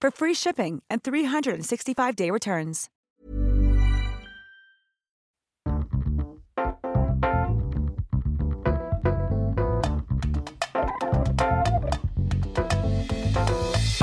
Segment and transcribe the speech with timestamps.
[0.00, 2.88] for free shipping and 365-day returns.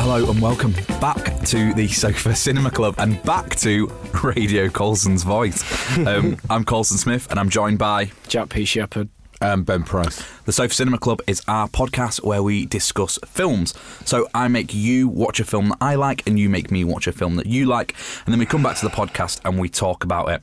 [0.08, 3.92] Hello and welcome back to the Sofa Cinema Club and back to
[4.23, 5.64] Radio Colson's voice.
[6.05, 8.66] Um, I'm Colson Smith and I'm joined by Jack P.
[8.66, 9.09] Shepherd.
[9.46, 10.24] Um, ben Price.
[10.46, 13.76] the Sofa Cinema Club is our podcast where we discuss films.
[14.04, 17.06] So I make you watch a film that I like and you make me watch
[17.06, 17.94] a film that you like
[18.26, 20.42] and then we come back to the podcast and we talk about it.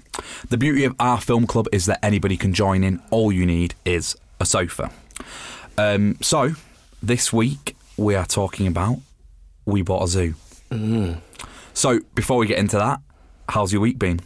[0.48, 3.02] The beauty of our film club is that anybody can join in.
[3.10, 4.92] All you need is a sofa.
[5.76, 6.52] Um, so
[7.02, 8.98] this week we are talking about
[9.64, 10.34] We Bought a Zoo.
[11.74, 13.00] So before we get into that,
[13.48, 14.20] how's your week been?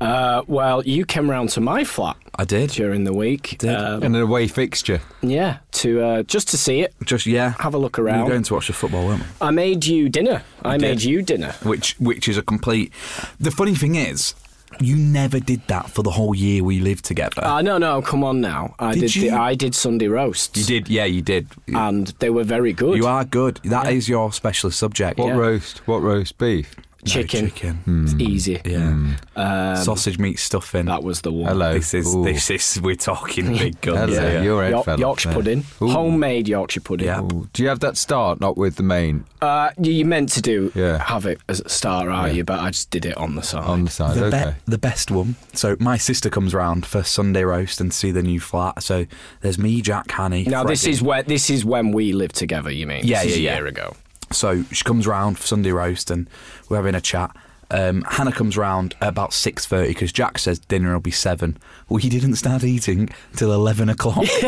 [0.00, 2.70] Uh, well, you came round to my flat I did.
[2.70, 3.56] during the week.
[3.58, 3.74] Did.
[3.74, 5.00] Um, And an away fixture.
[5.22, 7.54] yeah, to uh, just to see it, Just yeah.
[7.60, 8.28] have a look We were around.
[8.28, 9.26] going to watch the football, weren't we?
[9.40, 10.42] I made you dinner.
[10.64, 11.52] I made you dinner.
[11.62, 12.92] Which which is a complete.
[13.40, 14.34] The funny thing is,
[14.80, 17.42] you never did that for the whole year we lived together.
[17.42, 18.74] Uh, no, no, come on now.
[18.78, 19.10] I Did did.
[19.12, 19.34] the- you?
[19.34, 20.58] I did Sunday roasts.
[20.58, 21.46] you did, yeah, you did.
[21.68, 22.98] and they were very good.
[22.98, 23.60] You are good.
[23.64, 25.18] That is your specialist subject.
[25.18, 25.36] What Yeah.
[25.38, 25.78] roast?
[25.86, 26.74] What roast beef?
[27.06, 27.46] No, chicken.
[27.50, 28.04] chicken.
[28.04, 28.60] It's easy.
[28.64, 28.88] Yeah.
[29.36, 30.86] Um, Sausage meat stuffing.
[30.86, 31.48] that was the one.
[31.52, 31.74] Hello.
[31.74, 32.24] This is Ooh.
[32.24, 34.14] this is we're talking big guns.
[34.16, 34.42] Hello, here.
[34.42, 34.98] you're York- fella.
[34.98, 35.88] Yorkshire pudding, Ooh.
[35.88, 37.06] homemade Yorkshire pudding.
[37.06, 37.20] Yeah.
[37.52, 40.72] Do you have that start, not with the main Uh, you you meant to do
[40.74, 40.98] Yeah.
[40.98, 42.34] have it as a start, are Yeah.
[42.34, 42.44] you?
[42.44, 43.64] But I just did it on the side.
[43.64, 44.16] on the side?
[44.16, 44.54] The, be- okay.
[44.66, 45.36] the best one.
[45.52, 48.82] So my sister comes round for Sunday roast and see the new flat.
[48.82, 49.06] So
[49.42, 50.44] there's me, Jack, Hanny.
[50.44, 52.70] now this is where this is when we lived together.
[52.70, 53.02] You mean?
[53.04, 53.58] Yeah, This is yeah, a yeah.
[53.58, 53.96] year ago.
[54.32, 56.28] So she comes round for Sunday roast and
[56.68, 57.34] we're having a chat.
[57.70, 61.56] Um, Hannah comes round at about six thirty because Jack says dinner will be seven.
[61.88, 64.24] We didn't start eating till eleven o'clock.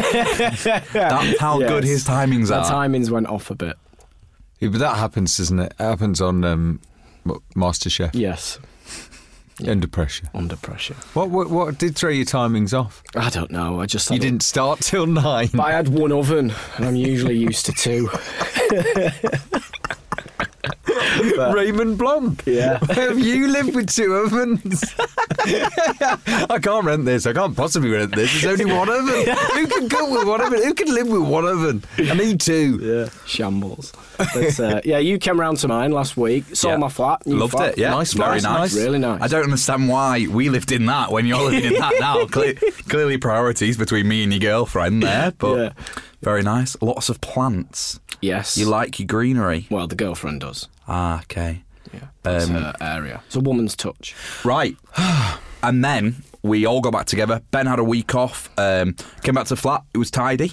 [0.93, 2.63] That's how good his timings are.
[2.65, 2.87] The are.
[2.89, 3.77] timings went off a bit.
[4.61, 5.73] Yeah, but that happens, doesn't it?
[5.79, 6.81] It happens on um,
[7.27, 8.11] M- MasterChef.
[8.13, 8.59] Yes,
[9.67, 10.27] Under pressure.
[10.35, 10.95] under pressure.
[11.15, 13.03] What, what what did throw your timings off?
[13.17, 13.81] I don't know.
[13.81, 15.51] I just You didn't start till nine.
[15.59, 18.09] I had one oven, and I'm usually used to two.
[21.53, 22.43] Raymond Blanc.
[22.47, 22.79] Yeah.
[22.91, 24.85] Have you lived with two ovens?
[25.41, 27.27] I can't rent this.
[27.27, 28.43] I can't possibly rent this.
[28.43, 29.35] There's only one oven.
[29.55, 30.63] Who can cook with one oven?
[30.63, 31.85] Who can live with one oven?
[31.99, 32.79] I need two.
[32.83, 33.93] Yeah, shambles.
[34.19, 36.45] But uh, yeah, you came round to mine last week.
[36.57, 36.77] Saw Yeah.
[36.77, 37.27] my flat.
[37.27, 37.73] Loved flat.
[37.73, 37.91] it, yeah.
[37.91, 38.43] Nice Very nice.
[38.43, 38.75] nice.
[38.75, 39.21] Really nice.
[39.23, 42.27] I don't understand why we lived in that when you're living in that now.
[42.27, 42.55] Cle-
[42.89, 45.73] clearly priorities between me and your girlfriend there, but Yeah.
[46.23, 46.77] very nice.
[46.81, 48.01] Lots of plants.
[48.21, 48.57] Yes.
[48.57, 49.67] You like your greenery?
[49.71, 50.69] Well, the girlfriend does.
[50.87, 51.63] Ah, okay.
[51.93, 52.09] Yeah.
[52.25, 53.23] It's Um, her area.
[53.27, 54.15] It's a woman's touch.
[54.45, 54.77] Right.
[55.63, 57.43] and then we all got back together.
[57.51, 58.51] Ben had a week off.
[58.59, 59.83] Um, came back to the flat.
[59.95, 60.53] It was tidy.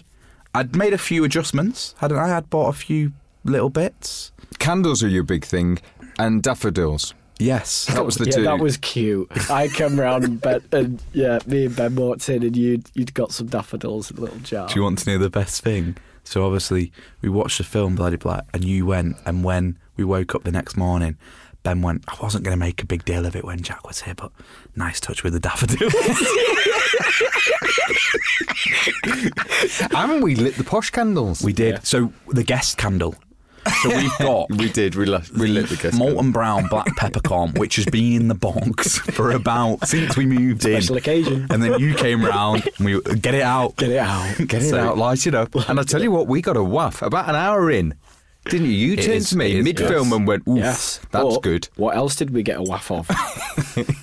[0.54, 2.38] I'd made a few adjustments, hadn't I?
[2.38, 3.12] I'd bought a few
[3.44, 4.32] little bits.
[4.60, 5.80] Candles are your big thing,
[6.18, 7.14] and daffodils.
[7.38, 7.86] Yes.
[7.88, 8.44] That was the yeah, two.
[8.44, 9.30] that was cute.
[9.52, 13.14] I come round and Ben, and yeah, me and Ben walked in, and you'd you'd
[13.14, 14.70] got some daffodils in a little jar.
[14.70, 15.98] Do you want to know the best thing?
[16.26, 16.92] So obviously
[17.22, 20.52] we watched the film Bloody Black, and you went, and when we woke up the
[20.52, 21.18] next morning,
[21.64, 22.04] Ben went.
[22.08, 24.32] I wasn't going to make a big deal of it when Jack was here, but
[24.76, 25.90] nice touch with the daffodil.
[29.96, 31.42] and we lit the posh candles.
[31.42, 31.86] we did.
[31.86, 33.16] So the guest candle.
[33.82, 34.96] So we've got we did.
[34.96, 35.96] We, lit- we lit the gas.
[35.98, 40.66] Molton Brown black peppercorn, which has been in the box for about since we moved
[40.66, 40.74] in.
[40.82, 41.48] Special occasion.
[41.50, 43.76] And then you came round and we get it out.
[43.78, 44.38] Get it out.
[44.48, 45.54] Get it So- out, light it up.
[45.70, 47.96] And I tell you what, we got a waff about an hour in.
[48.48, 48.74] Didn't you?
[48.74, 50.16] You turned is- to me mid film good.
[50.18, 51.68] and went, oof, Yes, that's But good.
[51.78, 53.10] What else did we get a waff of?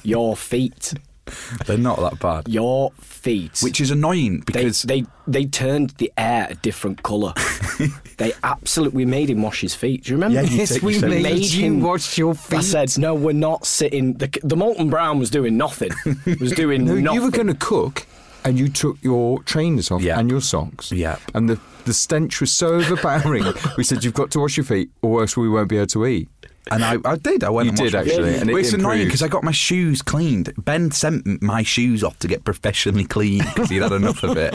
[0.02, 0.94] Your feet.
[1.66, 2.48] They're not that bad.
[2.48, 3.60] Your feet.
[3.62, 7.32] Which is annoying because they they turned the air a different colour.
[8.18, 10.04] they absolutely we made him wash his feet.
[10.04, 10.42] Do you remember?
[10.42, 12.58] Yeah, you Yes, take- we you said- made, made you him- wash your feet.
[12.58, 13.14] I said no.
[13.14, 14.14] We're not sitting.
[14.14, 15.90] The the Molton Brown was doing nothing.
[16.40, 17.14] was doing no, nothing.
[17.14, 18.06] you were going to cook,
[18.44, 20.18] and you took your trainers off Yeah.
[20.18, 20.90] and your socks.
[20.90, 21.18] Yeah.
[21.34, 23.44] And the the stench was so overpowering.
[23.76, 26.06] we said you've got to wash your feet, or else we won't be able to
[26.06, 26.28] eat.
[26.70, 27.42] And I, I did.
[27.44, 28.40] I went You and did actually, feet.
[28.40, 30.52] and it Well, it's annoying because I got my shoes cleaned.
[30.56, 34.54] Ben sent my shoes off to get professionally cleaned because he'd had enough of it.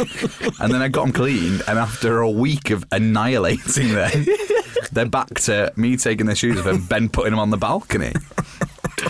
[0.61, 4.25] And then I got them cleaned, and after a week of annihilating them,
[4.93, 8.13] they're back to me taking their shoes off and Ben putting them on the balcony.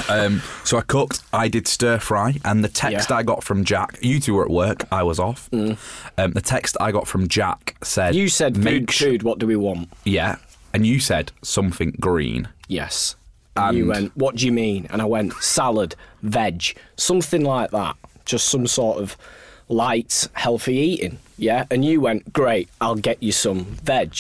[0.10, 1.24] Um, so I cooked.
[1.32, 3.18] I did stir fry, and the text Yeah.
[3.18, 3.98] I got from Jack.
[4.02, 4.84] You two were at work.
[4.92, 5.50] I was off.
[5.54, 5.78] Um,
[6.18, 9.24] the text I got from Jack said, You said make food, su- food.
[9.24, 9.90] What do we want?
[10.04, 10.38] Yeah,
[10.74, 12.50] and you said something green.
[12.68, 13.16] Yes.
[13.56, 14.88] And you went, What do you mean?
[14.90, 17.96] And I went, Salad, veg, something like that.
[18.26, 19.18] Just some sort of
[19.70, 21.20] light, healthy eating.
[21.38, 21.66] Yeah.
[21.72, 24.16] And you went, Great, I'll get you some veg,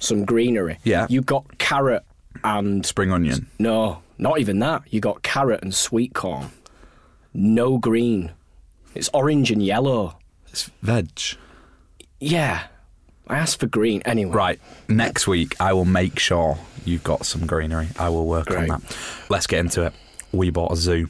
[0.00, 0.78] some greenery.
[0.84, 1.06] Yeah.
[1.10, 2.04] You got carrot
[2.44, 2.84] and.
[2.86, 3.48] Spring onion.
[3.58, 4.82] No, not even that.
[4.90, 6.50] You got carrot and sweet corn.
[7.34, 8.32] No green.
[8.94, 10.16] It's orange and yellow.
[10.48, 11.10] It's veg.
[12.20, 12.66] Yeah.
[13.28, 14.32] I asked for green anyway.
[14.32, 14.60] Right.
[14.88, 17.88] Next week, I will make sure you've got some greenery.
[17.98, 18.70] I will work Great.
[18.70, 18.96] on that.
[19.28, 19.92] Let's get into it.
[20.32, 21.08] We bought a zoo.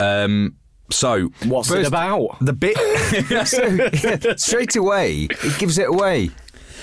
[0.00, 0.56] Um,
[0.90, 2.36] so What's it about?
[2.40, 2.76] the bit,
[3.46, 6.30] So, straight away, it gives it away.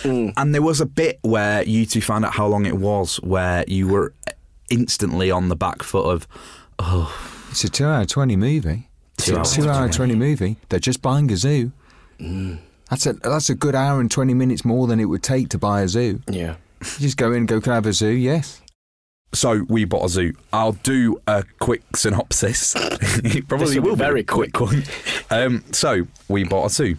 [0.04, 3.64] and there was a bit where you two found out how long it was, where
[3.68, 4.14] you were
[4.70, 6.28] instantly on the back foot of,
[6.80, 7.14] oh.
[7.52, 8.90] It's a two-hour twenty movie.
[9.20, 10.58] It's Two a two-hour twenty movie.
[10.70, 11.72] They're just buying a zoo.
[12.94, 15.58] That's a that's a good hour and twenty minutes more than it would take to
[15.58, 16.22] buy a zoo.
[16.30, 16.58] Yeah.
[16.82, 18.10] You just go in and go, can I have a zoo?
[18.12, 18.62] Yes.
[19.34, 20.34] so we bought a zoo.
[20.52, 22.76] I'll do a quick synopsis.
[22.78, 24.84] it probably This'll be will very a quick one.
[25.32, 26.98] Um, so we bought a zoo.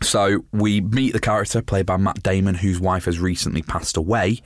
[0.00, 4.40] So we meet the character played by Matt Damon, whose wife has recently passed away,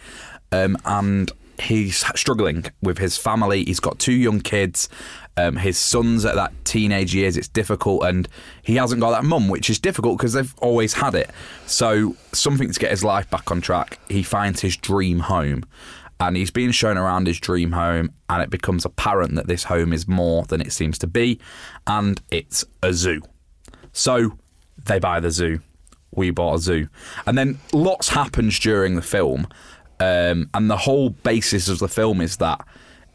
[0.50, 3.64] um, and he's struggling with his family.
[3.64, 4.88] He's got two young kids.
[5.36, 7.36] Um, his son's at that teenage years.
[7.36, 8.28] It's difficult, and
[8.62, 11.30] he hasn't got that mum, which is difficult because they've always had it.
[11.66, 13.98] So something to get his life back on track.
[14.08, 15.64] He finds his dream home,
[16.18, 19.92] and he's being shown around his dream home, and it becomes apparent that this home
[19.92, 21.40] is more than it seems to be,
[21.86, 23.22] and it's a zoo.
[23.92, 24.32] So
[24.84, 25.60] they buy the zoo.
[26.12, 26.88] We bought a zoo.
[27.24, 29.46] And then lots happens during the film.
[30.00, 32.66] Um, and the whole basis of the film is that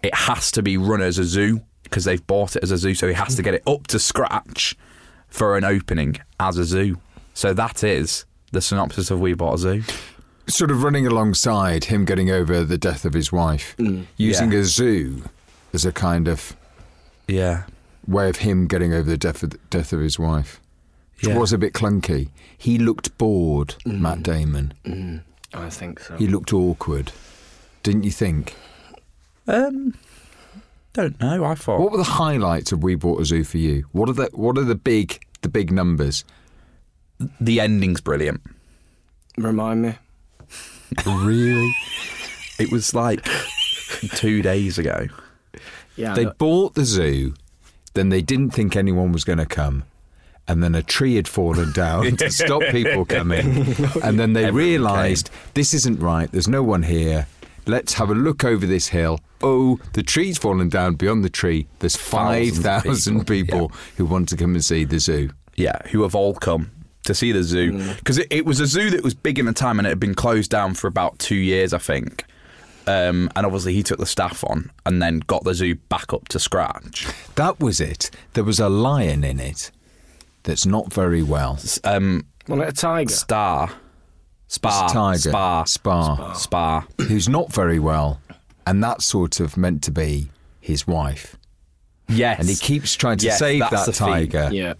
[0.03, 2.93] it has to be run as a zoo because they've bought it as a zoo.
[2.93, 4.75] So he has to get it up to scratch
[5.27, 6.99] for an opening as a zoo.
[7.33, 9.83] So that is the synopsis of We Bought a Zoo.
[10.47, 14.05] Sort of running alongside him getting over the death of his wife, mm.
[14.15, 14.59] using Yeah.
[14.59, 15.23] a zoo
[15.73, 16.55] as a kind of
[17.27, 17.63] Yeah.
[18.07, 20.61] way of him getting over the death of, death of his wife.
[21.17, 21.38] Which Yeah.
[21.38, 22.29] was a bit clunky.
[22.57, 23.99] He looked bored, mm.
[23.99, 24.73] Matt Damon.
[24.85, 25.21] Mm.
[25.55, 26.15] I think so.
[26.17, 27.11] He looked awkward.
[27.83, 28.55] Didn't you think?
[29.47, 29.95] Um,
[30.93, 31.43] don't know.
[31.45, 31.79] I thought.
[31.79, 33.85] What were the highlights of We Bought a Zoo for you?
[33.91, 36.23] What are the what are the big the big numbers?
[37.39, 38.41] the ending's brilliant.
[39.37, 39.95] Remind me.
[41.05, 41.71] Really?
[42.57, 43.27] It was like
[44.15, 45.07] two days ago.
[45.97, 46.13] Yeah.
[46.13, 47.33] They no- bought the zoo,
[47.95, 49.83] then they didn't think anyone was going to come.
[50.47, 53.75] And then a tree had fallen down to stop people coming.
[54.03, 56.31] And then they Everyone realised this isn't right.
[56.31, 57.27] There's no one here.
[57.68, 59.19] Let's have a look over this hill.
[59.42, 61.68] Oh, the tree's fallen down beyond the tree.
[61.80, 65.31] There's 5,000 people, people, who want to come and see the zoo.
[65.55, 66.72] yeah, who have all come
[67.05, 69.53] to see the zoo because it, it was a zoo that was big in the
[69.53, 72.25] time and it had been closed down for about two years, I think.
[72.88, 76.27] Um, and obviously, he took the staff on and then got the zoo back up
[76.29, 77.08] to scratch.
[77.36, 78.12] That was it.
[78.34, 79.72] There was a lion in it
[80.45, 81.59] that's not very well.
[81.83, 83.09] Um, Wasn't a tiger?
[83.13, 83.71] Star,
[84.47, 85.19] Spa, It's a tiger.
[85.29, 86.33] Spa, Spa.
[86.33, 86.87] Spa.
[87.07, 88.21] who's not very well,
[88.65, 90.29] and that's sort of meant to be
[90.61, 91.35] his wife.
[92.07, 94.07] Yes, And he keeps trying to Yes, save that the theme.
[94.07, 94.49] tiger.
[94.51, 94.75] Yeah.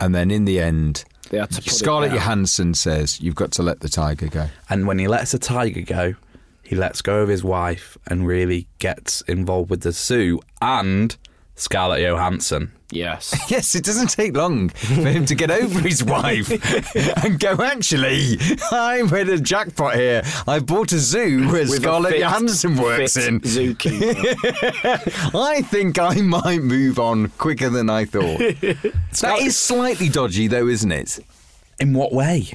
[0.00, 2.12] And then in the end, They had to Scarlett.
[2.12, 4.48] Johansson says, You've got to let the tiger go.
[4.68, 6.14] And when he lets a tiger go,
[6.64, 11.16] he lets go of his wife and really gets involved with the zoo and
[11.56, 12.72] Scarlett Johansson.
[12.90, 13.32] Yes.
[13.50, 16.50] Yes, it doesn't take long for him to get over his wife
[17.24, 18.38] and go, Actually,
[18.72, 20.22] I made a jackpot here.
[20.48, 23.40] I bought a zoo where With Scarlett fit- Johansson works fit in.
[23.40, 25.34] Zookeeper.
[25.34, 28.38] I think I might move on quicker than I thought.
[28.38, 31.18] that is slightly dodgy, though, isn't it?
[31.80, 32.48] In what way?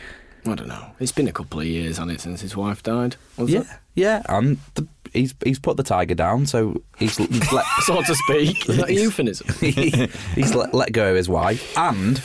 [0.45, 0.91] I don't know.
[0.99, 3.15] It's been a couple of years on it since his wife died.
[3.37, 3.67] Was Yeah, it?
[3.95, 4.21] yeah.
[4.29, 8.69] And the, he's he's put the tiger down, so he's, he's let so to speak.
[8.69, 9.47] Is that a euphemism?
[10.35, 11.77] he's let, let go of his wife.
[11.77, 12.21] And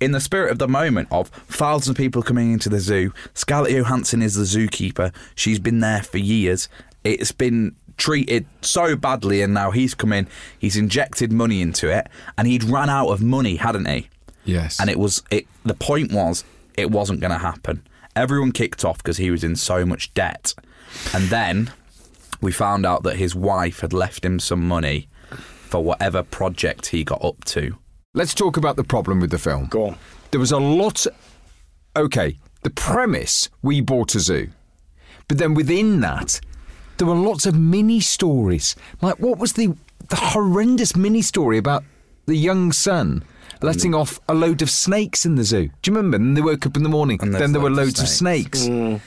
[0.00, 3.72] in the spirit of the moment of thousands of people coming into the zoo, Scarlett
[3.72, 5.14] Johansson is the zookeeper.
[5.34, 6.68] She's been there for years.
[7.04, 10.28] It's been treated so badly, and now he's come in.
[10.58, 14.08] He's injected money into it, and he'd ran out of money, hadn't he?
[14.44, 14.80] Yes.
[14.80, 15.46] And it was it.
[15.64, 16.44] The point was,
[16.76, 17.86] it wasn't going to happen.
[18.16, 20.54] Everyone kicked off because he was in so much debt,
[21.12, 21.72] and then
[22.44, 27.02] we found out that his wife had left him some money for whatever project he
[27.02, 27.76] got up to.
[28.12, 29.66] Let's talk about the problem with the film.
[29.66, 29.96] Go on.
[30.30, 31.06] There was a lot.
[31.96, 34.50] Okay, the premise we bought a zoo,
[35.26, 36.40] but then within that,
[36.98, 38.76] there were lots of mini stories.
[39.00, 39.74] Like what was the
[40.10, 41.82] the horrendous mini story about
[42.26, 43.24] the young son
[43.62, 45.70] letting off a load of snakes in the zoo?
[45.82, 46.16] Do you remember?
[46.16, 47.18] And they woke up in the morning.
[47.22, 48.66] And then there were loads loads of of snakes.
[48.66, 49.00] Mm.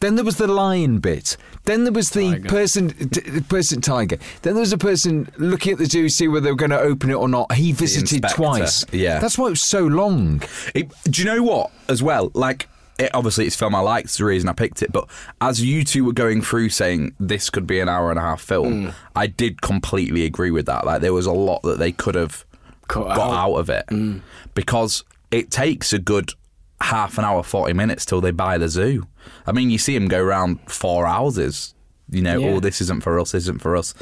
[0.00, 1.36] Then there was the lion bit.
[1.64, 2.48] Then there was the Tiger.
[2.48, 4.16] person, t- person tiger.
[4.42, 6.78] Then there was a person looking at the zoo, see whether they were going to
[6.78, 7.52] open it or not.
[7.52, 8.84] He visited twice.
[8.92, 9.18] yeah.
[9.18, 10.42] that's why it was so long.
[10.74, 11.72] It, do you know what?
[11.88, 14.06] As well, like it, obviously it's a film I liked.
[14.06, 14.92] It's the reason I picked it.
[14.92, 15.08] But
[15.40, 18.40] as you two were going through saying this could be an hour and a half
[18.40, 18.94] film, mm.
[19.14, 20.84] I did completely agree with that.
[20.84, 22.44] Like there was a lot that they could have
[22.88, 23.50] Cut got out.
[23.50, 24.20] out of it mm.
[24.54, 26.32] because it takes a good
[26.80, 29.06] half an hour, forty minutes till they buy the zoo.
[29.46, 31.74] I mean, you see them go around four houses.
[32.10, 32.48] You know, Yeah.
[32.48, 33.94] oh, this isn't for us, isn't for us.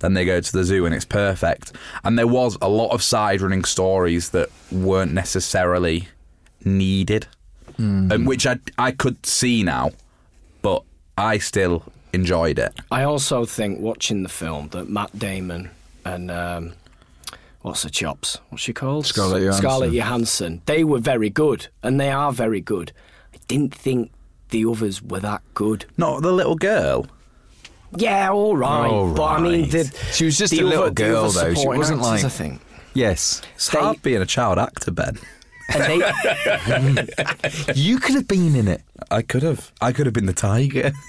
[0.00, 1.72] Then they go to the zoo and it's perfect.
[2.04, 6.08] And there was a lot of side running stories that weren't necessarily
[6.64, 7.26] needed,
[7.78, 9.92] and which I I could see now,
[10.62, 10.82] but
[11.16, 12.72] I still enjoyed it.
[12.90, 15.70] I also think watching the film that Matt Damon
[16.04, 16.72] and um,
[17.62, 18.38] what's the chops?
[18.50, 19.06] What's she called?
[19.06, 19.62] Scarlett Johansson.
[19.62, 20.62] Scarlett Johansson.
[20.66, 22.92] They were very good, and they are very good.
[23.34, 24.10] I didn't think
[24.50, 25.84] the others were that good.
[25.96, 27.06] Not the little girl.
[27.96, 29.70] Yeah, all right, All but I mean, right.
[29.70, 31.54] the, She was just the a little other- the girl, other though.
[31.54, 32.60] She wasn't actors, like- I think.
[32.94, 35.18] Yes, It's They- hard being a child actor, Ben.
[35.74, 37.06] And they,
[37.74, 38.82] you could have been in it.
[39.10, 39.72] I could have.
[39.80, 40.92] I could have been the tiger.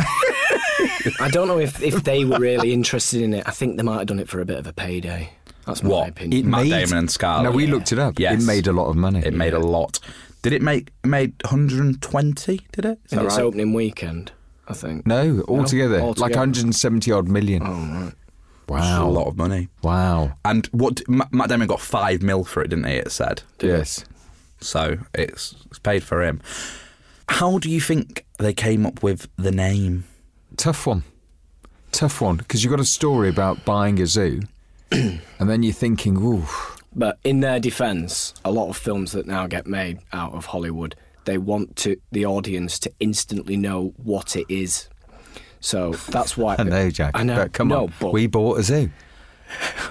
[1.20, 3.44] I don't know if, if they were really interested in it.
[3.48, 5.30] I think they might have done it for a bit of a payday.
[5.66, 6.10] That's my What?
[6.10, 6.50] opinion.
[6.50, 7.44] Matt Damon and Scarlett.
[7.52, 7.72] No, we Yeah.
[7.74, 8.20] looked it up.
[8.20, 8.42] Yes.
[8.42, 9.22] It made a lot of money.
[9.26, 10.00] It made a lot.
[10.50, 12.62] Did it make made 120?
[12.72, 13.00] Did it?
[13.06, 13.44] Is in its right?
[13.44, 14.32] opening weekend,
[14.68, 15.06] I think.
[15.06, 16.22] No, altogether, altogether.
[16.22, 17.64] like 170 odd million.
[17.66, 18.12] Oh,
[18.74, 18.84] right.
[18.84, 19.68] Is a lot of money.
[19.84, 20.34] Wow.
[20.46, 22.94] And what Ma- Matt Damon got five mil for it, didn't he?
[22.96, 24.06] It said Yes.
[24.62, 24.98] so.
[25.14, 26.42] It's, it's paid for him.
[27.30, 30.06] How do you think they came up with the name?
[30.56, 31.04] Tough one.
[31.92, 32.38] Tough one.
[32.38, 34.42] Because you've got a story about buying a zoo,
[34.92, 36.46] and then you're thinking, ooh,
[36.98, 40.96] But in their defence, a lot of films that now get made out of Hollywood,
[41.26, 44.90] they want to the audience to instantly know what it is.
[45.60, 47.12] So that's why I know, Jack.
[47.14, 47.36] I know.
[47.36, 47.94] But come no, on.
[48.00, 48.90] but We bought a zoo.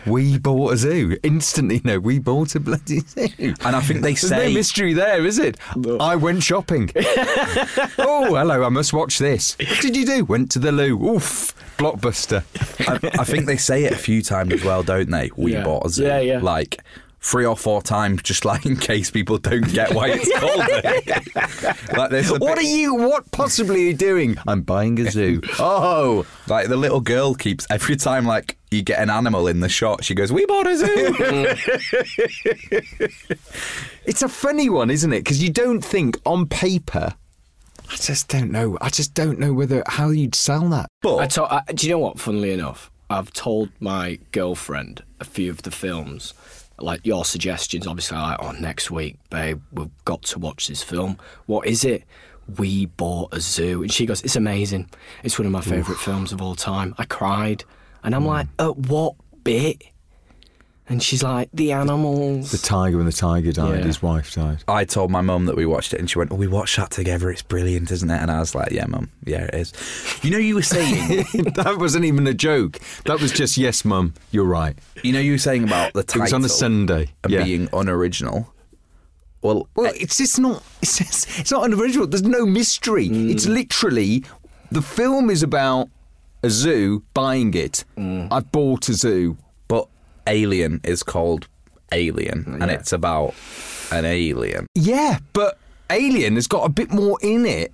[0.07, 1.17] We bought a zoo.
[1.23, 3.29] Instantly, no, we bought a bloody zoo.
[3.39, 5.59] And I think they There's say no mystery there, is it?
[6.01, 6.91] I went shopping.
[7.99, 9.57] oh, hello, I must watch this.
[9.59, 10.25] What did you do?
[10.25, 11.15] Went to the loo.
[11.15, 12.45] Oof, blockbuster.
[12.89, 15.31] I, I think they say it a few times as well, don't they?
[15.37, 15.65] We Yeah.
[15.65, 16.05] bought a zoo.
[16.05, 16.39] Yeah, yeah.
[16.41, 16.79] Like
[17.21, 21.97] three or four times, just like in case people don't get why it's called it.
[21.97, 24.37] like a What are you, what possibly are you doing?
[24.47, 25.41] I'm buying a zoo.
[25.59, 29.69] Oh, Like the little girl keeps every time like you get an animal in the
[29.69, 31.17] shot, she goes, "We bought a zoo."
[34.07, 35.21] it's a funny one, isn't it?
[35.21, 37.15] Because you don't think on paper.
[37.91, 38.77] I just don't know.
[38.81, 40.87] I just don't know whether how you'd sell that.
[41.03, 42.19] but I to- I, do you know what?
[42.19, 46.35] Funnily enough, I've told my girlfriend a few of the films,
[46.79, 47.87] like your suggestions.
[47.87, 51.19] Obviously, like, oh, next week, babe, we've got to watch this film.
[51.47, 52.05] What is it?
[52.59, 54.91] We bought a zoo, and she goes, "It's amazing.
[55.23, 57.65] It's one of my favourite films of all time." I cried,
[58.07, 58.29] and I'm hmm.
[58.29, 59.83] like, "At what bit?"
[60.89, 63.87] And she's like, "The animals." The tiger when the tiger died, Yeah.
[63.87, 64.63] his wife died.
[64.69, 66.93] I told my mum that we watched it, and she went, "Oh, we watched that
[66.93, 67.29] together.
[67.29, 69.11] It's brilliant, isn't it?" And I was like, "Yeah, mum.
[69.25, 69.73] Yeah, it is."
[70.23, 71.25] You know, you were saying,
[71.57, 72.79] that wasn't even a joke.
[73.05, 74.15] That was just yes, mum.
[74.31, 74.79] You're right.
[75.03, 77.09] you know, you were saying about the It title was on a Sunday.
[77.25, 77.43] and Yeah.
[77.43, 78.55] being unoriginal.
[79.43, 80.63] Well, Well, it's just not.
[80.83, 82.07] It's, just, it's not an original.
[82.07, 83.09] There's no mystery.
[83.09, 83.31] Hmm.
[83.31, 84.25] It's literally
[84.71, 85.89] the film is about
[86.43, 87.85] a zoo buying it.
[87.97, 88.29] Mm.
[88.31, 89.37] I bought a zoo.
[89.69, 89.89] but
[90.27, 91.47] Alien is called
[91.93, 93.35] Alien, and it's about
[93.93, 94.67] an alien.
[94.75, 95.59] Yeah, but
[95.91, 97.73] Alien has got a bit more in it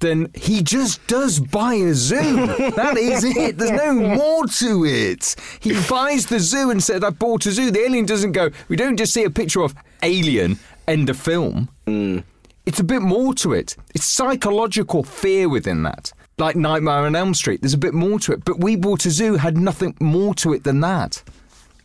[0.00, 2.46] than he just does buy a zoo.
[2.76, 3.58] that is it.
[3.58, 5.34] There's no more to it.
[5.60, 7.70] He buys the zoo and said, I bought a zoo.
[7.70, 11.68] The alien doesn't go, we don't just see a picture of Alien, end of film.
[11.86, 12.22] Mm.
[12.66, 13.74] It's a bit more to it.
[13.94, 16.12] It's psychological fear within that.
[16.40, 17.60] Like Nightmare on Elm Street.
[17.60, 18.44] There's a bit more to it.
[18.44, 21.22] But We Bought a Zoo had nothing more to it than that.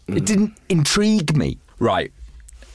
[0.08, 0.26] It mm.
[0.26, 1.58] didn't intrigue me.
[1.80, 2.12] Right.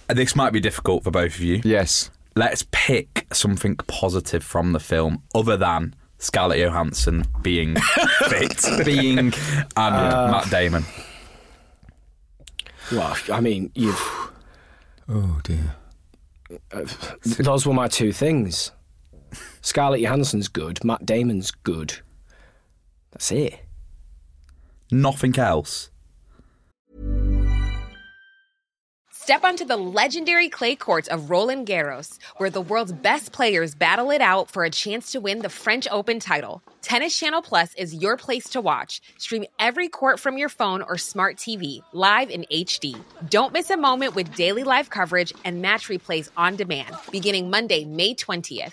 [0.09, 1.61] Uh, this might be difficult for both of you.
[1.65, 2.11] Yes.
[2.35, 7.77] Let's pick something positive from the film other than Scarlett Johansson being
[8.29, 9.33] fit Being and
[9.77, 10.85] uh, Matt Damon.
[12.91, 14.31] Well, I mean, you've
[15.09, 15.75] Oh dear.
[16.73, 16.85] Uh,
[17.25, 18.73] those were my two things.
[19.69, 20.83] Scarlett Johansson's good.
[20.83, 21.99] Matt Damon's good.
[23.11, 23.61] That's it.
[24.91, 25.91] Nothing else.
[29.11, 34.11] Step onto the legendary clay courts of Roland Garros, where the world's best players battle
[34.11, 36.63] it out for a chance to win the French Open title.
[36.81, 39.03] Tennis Channel Plus is your place to watch.
[39.19, 42.99] Stream every court from your phone or smart TV, live in HD.
[43.29, 47.85] Don't miss a moment with daily live coverage and match replays on demand, beginning Monday,
[47.85, 48.73] May 20th.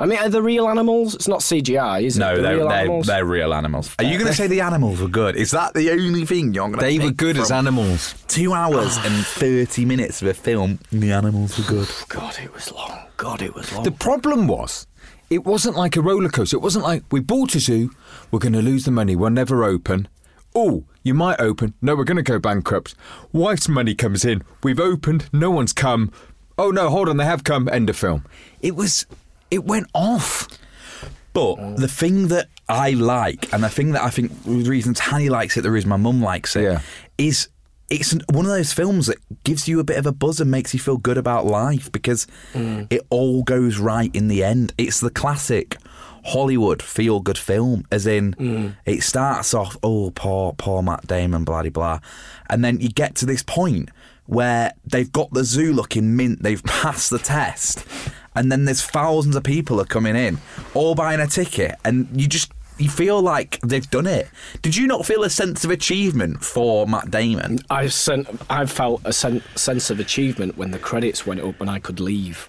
[0.00, 1.14] I mean, are the real animals?
[1.16, 2.20] It's not CGI, is it?
[2.20, 3.06] No, The they're, real they're, animals?
[3.06, 3.94] they're real animals.
[3.98, 5.34] Are you going to say the animals were good?
[5.34, 8.14] Is that the only thing you're going to They were good as animals.
[8.28, 11.88] Two hours and 30 minutes of a film, the animals were good.
[11.90, 12.96] Oh, God, it was long.
[13.16, 13.82] God, it was long.
[13.82, 14.86] The problem was,
[15.30, 16.56] it wasn't like a roller coaster.
[16.56, 17.90] It wasn't like we bought a zoo,
[18.30, 20.06] we're going to lose the money, we'll never open.
[20.54, 21.74] Oh, you might open.
[21.82, 22.94] No, we're going to go bankrupt.
[23.32, 24.42] Wife's money comes in.
[24.62, 25.28] We've opened.
[25.32, 26.10] No one's come.
[26.56, 27.68] Oh no, hold on, they have come.
[27.68, 28.24] End of film.
[28.62, 29.06] It was.
[29.50, 30.48] It went off.
[31.32, 31.74] But oh.
[31.76, 35.56] the thing that I like, and the thing that I think the reason Tanny likes
[35.56, 36.80] it, the reason my mum likes it, Yeah.
[37.16, 37.48] is
[37.90, 40.74] it's one of those films that gives you a bit of a buzz and makes
[40.74, 42.86] you feel good about life because mm.
[42.90, 44.74] it all goes right in the end.
[44.76, 45.78] It's the classic
[46.24, 48.76] Hollywood feel good film, as in mm.
[48.84, 52.00] it starts off, oh, poor, poor Matt Damon, blah, blah, blah.
[52.50, 53.90] And then you get to this point
[54.26, 57.86] where they've got the zoo looking mint, they've passed the test,
[58.38, 60.38] and then there's thousands of people are coming in,
[60.74, 64.28] all buying a ticket, and you just you feel like they've done it.
[64.62, 67.58] Did you not feel a sense of achievement for Matt Damon?
[67.68, 71.68] I sent, I felt a sen- sense of achievement when the credits went up and
[71.68, 72.46] I could leave.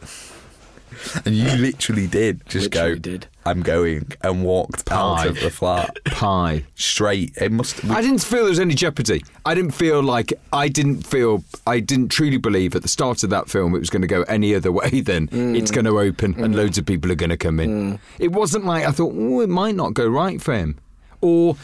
[1.25, 2.99] And you literally did just Literally go.
[2.99, 3.28] did.
[3.49, 5.25] I'm going and walked out Pie.
[5.25, 6.65] of the flat Pie.
[6.75, 7.35] straight.
[7.38, 7.83] It must.
[7.85, 9.23] I didn't feel there was any jeopardy.
[9.45, 13.31] I didn't feel like I didn't feel I didn't truly believe at the start of
[13.31, 15.57] that film it was going to go any other way than mm.
[15.57, 16.57] it's going to open and mm.
[16.57, 17.93] loads of people are going to come in.
[17.93, 17.99] Mm.
[18.19, 20.77] It wasn't like I thought, oh, it might not go right for him,
[21.21, 21.57] or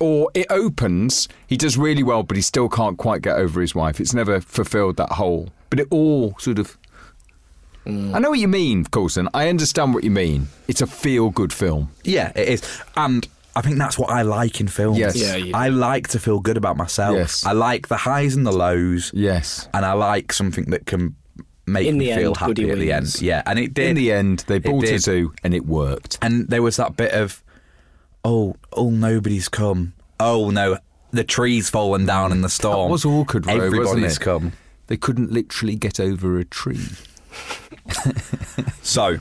[0.00, 3.74] or it opens, he does really well, but he still can't quite get over his
[3.74, 4.00] wife.
[4.00, 5.50] It's never fulfilled that hole.
[5.70, 6.76] But it all sort of.
[7.88, 8.14] Mm.
[8.14, 9.28] I know what you mean, Colson.
[9.34, 10.48] I understand what you mean.
[10.68, 11.90] It's a feel good film.
[12.04, 12.62] Yeah, it is.
[12.96, 14.98] And I think that's what I like in films.
[14.98, 15.16] Yes.
[15.16, 17.16] Yeah, you- I like to feel good about myself.
[17.16, 17.46] Yes.
[17.46, 19.10] I like the highs and the lows.
[19.14, 19.68] Yes.
[19.72, 21.16] And I like something that can
[21.66, 23.20] make In me feel end, happy goody at the end.
[23.22, 23.90] Yeah, and it did.
[23.90, 25.02] In the end, they It bought a did.
[25.02, 26.18] zoo and it worked.
[26.22, 27.42] And there was that bit of,
[28.24, 29.94] oh, oh, nobody's come.
[30.20, 30.78] Oh no,
[31.10, 32.88] the tree's fallen down in the storm.
[32.88, 34.20] That was awkward, Ro, Everybody's wasn't it?
[34.20, 34.52] come.
[34.88, 36.80] They couldn't literally get over a tree.
[38.82, 39.18] So,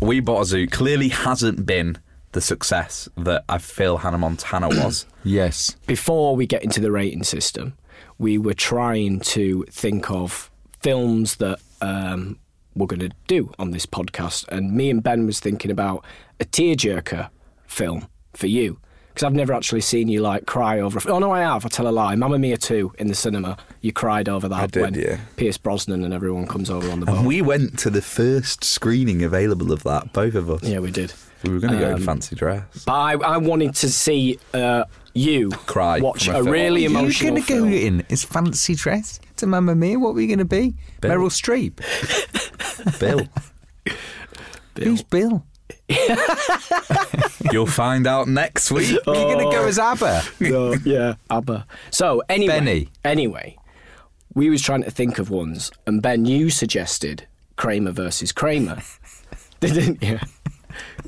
[0.00, 1.98] We Bought a Zoo clearly hasn't been
[2.32, 5.06] the success that I feel Hannah Montana was.
[5.22, 5.76] Yes.
[5.86, 7.74] Before we get into the rating system,
[8.18, 12.38] we were trying to think of films that um,
[12.74, 16.04] we're going to do on this podcast, and me and Ben was thinking about
[16.40, 17.28] a tearjerker
[17.66, 18.78] film for you.
[19.12, 21.00] Because I've never actually seen you like cry over.
[21.06, 21.66] Oh no, I have.
[21.66, 22.14] I tell a lie.
[22.14, 23.58] Mamma Mia two in the cinema.
[23.82, 25.20] You cried over that did, when yeah.
[25.36, 27.18] Pierce Brosnan and everyone comes over on the boat.
[27.18, 30.62] And we went to the first screening available of that, both of us.
[30.62, 31.12] yeah, we did.
[31.44, 32.84] We were going to go in Um, fancy dress.
[32.86, 36.78] But I, I wanted to see uh, you Cry watch a a, really What are
[36.78, 39.98] you emotional going to go in as fancy dress to Mamma Mia?
[39.98, 40.74] What were you going to be?
[41.00, 41.10] Bill.
[41.10, 41.80] Meryl Streep.
[43.00, 43.26] Bill.
[44.78, 45.44] Who's Bill?
[47.52, 48.90] You'll find out next week.
[49.06, 50.22] You're going to go as ABBA.
[50.40, 51.66] No, yeah, ABBA.
[51.90, 52.88] So anyway, Benny.
[53.04, 53.56] anyway,
[54.34, 57.26] we was trying to think of ones, and Ben, you suggested
[57.56, 58.80] Kramer versus Kramer,
[59.60, 60.18] didn't you?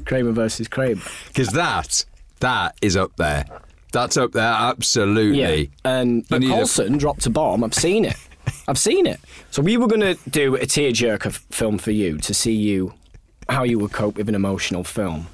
[0.05, 1.03] Kramer versus Kramer.
[1.29, 2.05] Because that,
[2.41, 3.45] that is up there.
[3.93, 5.41] That's up there, absolutely.
[5.63, 7.63] Yeah, and but need a- dropped a bomb.
[7.65, 8.17] I've seen it.
[8.69, 9.21] I've seen it.
[9.51, 12.93] So we were going to do a tearjerker f- film for you to see you
[13.49, 15.27] how you would cope with an emotional film.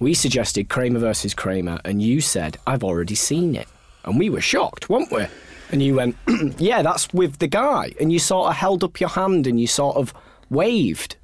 [0.00, 3.68] We suggested Kramer versus Kramer, and you said I've already seen it,
[4.04, 5.26] and we were shocked, weren't we?
[5.70, 6.16] And you went,
[6.58, 9.66] yeah, that's with the guy, and you sort of held up your hand and you
[9.66, 10.12] sort of
[10.50, 11.16] waved.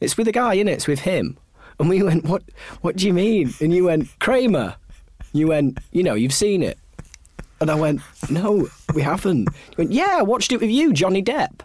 [0.00, 0.72] It's with the guy, innit?
[0.72, 1.36] It's with him.
[1.78, 2.42] And we went, what?
[2.80, 3.54] What do you mean?
[3.60, 4.76] And you went, Kramer.
[5.32, 6.78] You went, you know, you've seen it.
[7.60, 9.48] And I went, no, we haven't.
[9.48, 11.60] You went, yeah, I watched it with you, Johnny Depp.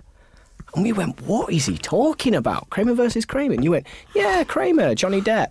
[0.76, 2.70] And we went, what is he talking about?
[2.70, 3.54] Kramer versus Kramer.
[3.56, 5.48] And you went, yeah, Kramer, Johnny Depp.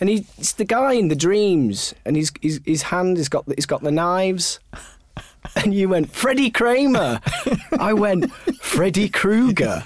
[0.00, 3.66] And he's the guy in the dreams, and his his, his hand has got he's
[3.66, 4.58] got the knives.
[5.56, 7.20] And you went, Freddy Kramer.
[7.78, 9.84] I went, Freddy Krueger.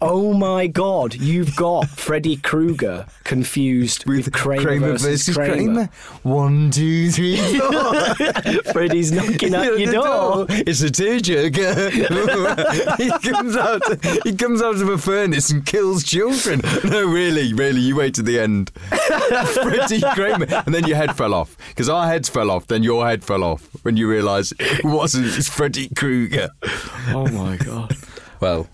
[0.00, 5.88] Oh my God, you've got Freddy Krueger confused with, Kramer, versus, Kramer.
[6.22, 7.94] One, two, three, four.
[8.72, 10.46] Freddy's knocking at your door.
[10.48, 11.92] It's a tearjerker.
[12.98, 13.82] he comes out.
[14.24, 16.60] He comes out of a furnace and kills children.
[16.84, 17.80] No, really, really.
[17.80, 18.70] You wait to the end.
[19.54, 22.66] Freddie Kramer, and then your head fell off because our heads fell off.
[22.66, 25.26] Then your head fell off when you realised it wasn't.
[25.26, 26.50] It's Freddy Krueger.
[27.08, 27.96] Oh my God.
[28.40, 28.66] Well,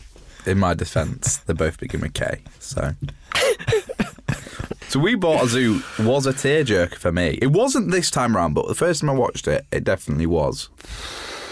[0.49, 2.41] in my defence, they both begin with K.
[2.59, 2.95] So.
[4.89, 7.39] So we bought a zoo was a tearjerker for me.
[7.43, 10.71] It wasn't this time round, but the first time I watched it, it definitely was,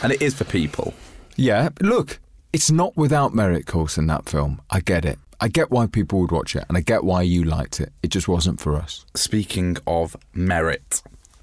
[0.03, 0.95] and it is for people.
[1.37, 2.19] Yeah, look,
[2.55, 4.63] it's not without merit, Colson, that film.
[4.71, 5.19] I get it.
[5.39, 7.93] I get why people would watch it, and I get why you liked it.
[8.03, 9.05] It just wasn't for us.
[9.15, 11.03] Speaking of merit,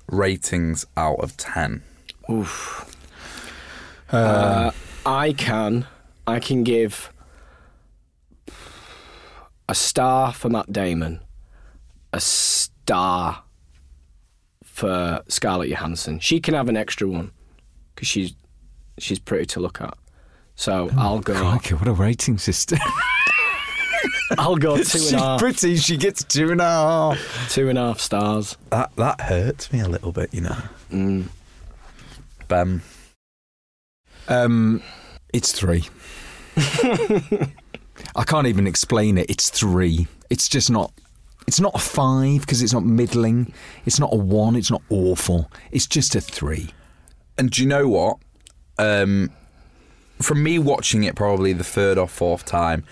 [0.09, 1.83] ratings out of ten.
[4.11, 4.71] Uh,
[5.05, 5.85] I can,
[6.25, 7.12] I can give
[9.73, 11.19] a star for Matt Damon,
[12.13, 13.41] a star
[14.63, 16.19] for Scarlett Johansson.
[16.19, 17.31] She can have an extra one
[17.95, 18.35] because she's
[18.99, 19.97] she's pretty to look at.
[20.53, 21.33] So I'll go.
[21.33, 22.77] Crikey, what a rating system.
[24.37, 25.39] I'll go two She's and a half.
[25.39, 25.75] pretty.
[25.77, 27.49] She gets two and a half.
[27.49, 28.55] Two and a half stars.
[28.69, 30.57] That that hurts me a little bit, you know.
[30.91, 31.29] Mm.
[32.47, 32.83] Ben,
[34.27, 34.83] Um,
[35.33, 35.85] it's three.
[38.15, 39.29] I can't even explain it.
[39.29, 40.07] It's three.
[40.29, 40.91] It's just not.
[41.47, 43.53] It's not a five because it's not middling.
[43.85, 44.55] It's not a one.
[44.55, 45.51] It's not awful.
[45.71, 46.69] It's just a three.
[47.37, 48.17] and do you know what?
[48.79, 49.31] Um,
[50.21, 52.83] from me watching it probably the third or fourth time,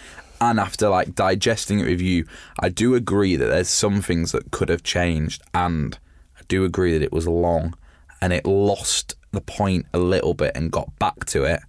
[0.41, 2.25] and after like digesting it with you,
[2.59, 5.97] I do agree that there's some things that could have changed, and
[6.37, 7.75] I do agree that it was long,
[8.21, 11.61] and it lost the point a little bit and got back to it.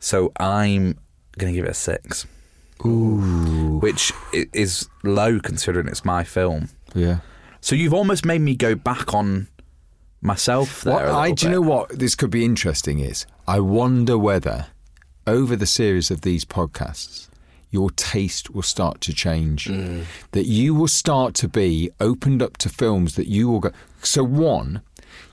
[0.00, 0.96] So I'm
[1.36, 2.26] gonna give it a six.
[2.86, 6.68] Ooh, which i- is low considering it's my film.
[6.94, 7.18] Yeah.
[7.60, 9.48] So you've almost made me go back on
[10.20, 10.94] myself there.
[10.94, 11.54] What a I little do you bit.
[11.54, 14.66] know what this could be interesting is I wonder whether
[15.26, 17.28] over the series of these podcasts
[17.70, 20.02] your taste will start to change mm.
[20.32, 23.70] that you will start to be opened up to films that you will go
[24.02, 24.80] so one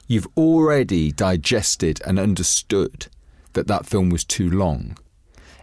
[0.08, 3.08] you've already digested and understood
[3.53, 4.97] that that film was too long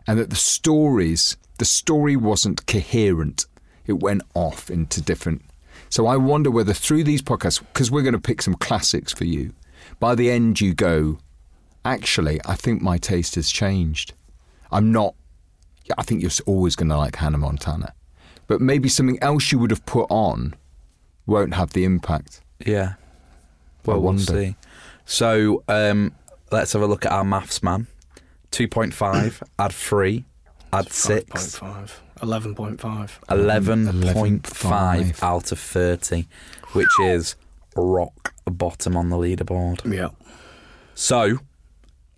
[0.07, 3.47] and that the stories the story wasn't coherent
[3.87, 5.41] it went off into different
[5.89, 9.25] so i wonder whether through these podcasts because we're going to pick some classics for
[9.25, 9.55] you
[10.01, 11.19] by the end you go
[11.85, 14.13] actually i think my taste has changed
[14.73, 15.15] i'm not
[15.97, 17.95] i think you're always going to like hannah montana
[18.49, 20.55] but maybe something else you would have put on
[21.27, 22.95] won't have the impact Yeah.
[23.87, 24.23] Well, we'll wonder.
[24.25, 24.57] see.
[25.05, 26.13] So um,
[26.51, 27.87] let's have a look at our maths man.
[28.51, 30.25] 2.5, add 3,
[30.73, 31.91] add 6, 5.5.
[32.21, 33.11] 11.5.
[33.29, 35.23] 11.5 11.5.
[35.23, 36.27] out of 30,
[36.73, 37.35] which is
[37.77, 39.93] rock bottom on the leaderboard.
[39.93, 40.09] Yeah.
[40.95, 41.39] So,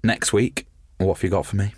[0.02, 0.66] next week,
[0.98, 1.72] what have you got for me?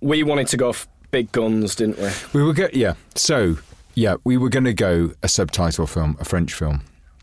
[0.00, 2.10] We wanted to go f- big guns, didn't we?
[2.32, 2.94] We were go- yeah.
[3.14, 3.58] So
[3.94, 6.82] yeah, we were going to go a subtitle film, a French film,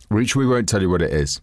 [0.10, 1.40] which we won't tell you what it is.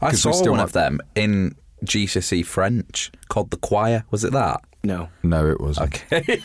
[0.00, 4.04] I we saw still one might- of them in GCSE French called The Choir.
[4.10, 4.62] Was it that?
[4.84, 5.08] No.
[5.22, 6.04] No, it wasn't.
[6.12, 6.36] Okay.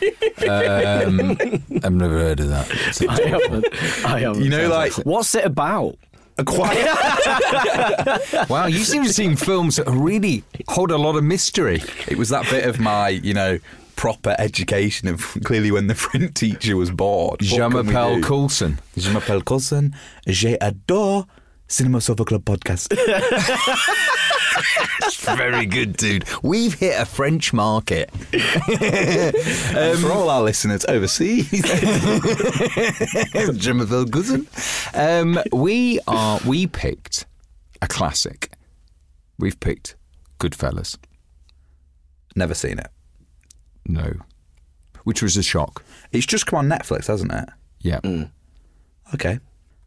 [0.48, 1.30] Um,
[1.84, 2.70] I've never heard of that.
[3.08, 3.66] I haven't.
[4.06, 4.44] I haven't.
[4.44, 5.96] You know, like- What's it about?
[6.38, 6.86] A quiet.
[8.48, 11.82] Wow, you seem to see films that really hold a lot of mystery.
[12.06, 13.58] it was that bit of my, you know,
[13.96, 17.40] proper education of clearly when the print teacher was bored.
[17.40, 18.20] Je What m'appelle?
[18.22, 18.78] Colson.
[18.96, 19.92] Je m'appelle Colson.
[20.28, 21.26] J'adore
[21.66, 22.94] Cinema Sofa Club podcast.
[25.36, 26.24] Very good, dude.
[26.42, 28.10] We've hit a French market.
[29.68, 31.48] Um, for all our listeners overseas.
[33.74, 34.46] M'appelle Colson.
[34.94, 36.40] Um, we are.
[36.46, 37.26] We picked
[37.82, 38.52] a classic.
[39.38, 39.94] We've picked
[40.40, 40.96] Goodfellas.
[42.34, 42.88] Never seen it.
[43.86, 44.12] No,
[45.04, 45.84] which was a shock.
[46.12, 47.48] It's just come on Netflix, hasn't it?
[47.80, 48.00] Yeah.
[49.14, 49.38] Okay.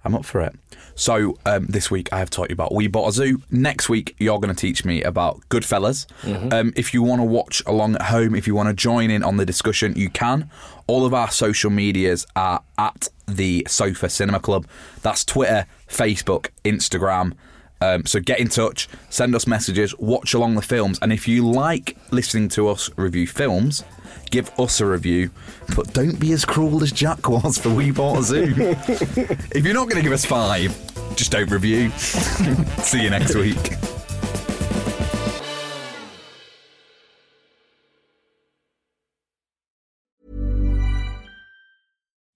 [0.03, 0.55] I'm up for it.
[0.95, 3.41] So um, this week I have taught you about We Bought a Zoo.
[3.49, 6.05] Next week you're going to teach me about Goodfellas.
[6.51, 9.23] Um, if you want to watch along at home, if you want to join in
[9.23, 10.49] on the discussion, you can.
[10.87, 14.67] All of our social medias are at the Sofa Cinema Club.
[15.01, 17.33] That's Twitter, Facebook, Instagram.
[17.79, 21.49] Um, so get in touch, send us messages, watch along the films, and if you
[21.49, 23.83] like listening to us review films,
[24.31, 25.29] give us a review.
[25.75, 28.53] But don't be as cruel as Jack was for We Bought a Zoo.
[28.57, 30.75] if you're not going to give us five,
[31.15, 31.91] just don't review.
[32.79, 33.57] See you next week.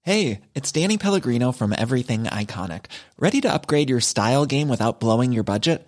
[0.03, 2.85] Hey, it's Danny Pellegrino from Everything Iconic.
[3.17, 5.87] Ready to upgrade your style game without blowing your budget?